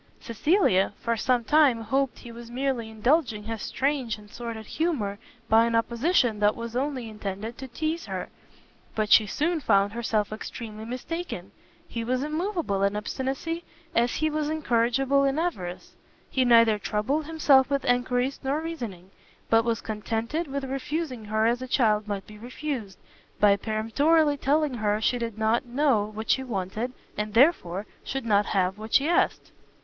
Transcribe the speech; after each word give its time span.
Cecilia 0.19 0.93
for 0.99 1.15
some 1.15 1.43
time 1.43 1.81
hoped 1.81 2.17
he 2.17 2.31
was 2.31 2.49
merely 2.49 2.89
indulging 2.89 3.43
his 3.43 3.61
strange 3.61 4.17
and 4.17 4.31
sordid 4.31 4.65
humour 4.65 5.19
by 5.47 5.67
an 5.67 5.75
opposition 5.75 6.39
that 6.39 6.55
was 6.55 6.75
only 6.75 7.07
intended 7.07 7.55
to 7.59 7.67
teize 7.67 8.05
her; 8.07 8.29
but 8.95 9.11
she 9.11 9.27
soon 9.27 9.59
found 9.59 9.93
herself 9.93 10.33
extremely 10.33 10.85
mistaken: 10.85 11.51
he 11.87 12.03
was 12.03 12.23
immoveable 12.23 12.81
in 12.81 12.95
obstinacy, 12.95 13.63
as 13.93 14.15
he 14.15 14.27
was 14.31 14.49
incorrigible 14.49 15.23
in 15.23 15.37
avarice; 15.37 15.93
he 16.31 16.43
neither 16.43 16.79
troubled 16.79 17.27
himself 17.27 17.69
with 17.69 17.85
enquiries 17.85 18.39
nor 18.43 18.59
reasoning, 18.59 19.11
but 19.51 19.63
was 19.63 19.81
contented 19.81 20.47
with 20.47 20.63
refusing 20.63 21.25
her 21.25 21.45
as 21.45 21.61
a 21.61 21.67
child 21.67 22.07
might 22.07 22.25
be 22.25 22.39
refused, 22.39 22.97
by 23.39 23.55
peremptorily 23.55 24.35
telling 24.35 24.73
her 24.73 24.99
she 24.99 25.19
did 25.19 25.37
not 25.37 25.67
know 25.67 26.05
what 26.15 26.31
she 26.31 26.41
wanted, 26.43 26.91
and 27.15 27.35
therefore 27.35 27.85
should 28.03 28.25
not 28.25 28.47
have 28.47 28.79
what 28.79 28.95
she 28.95 29.07
asked. 29.07 29.51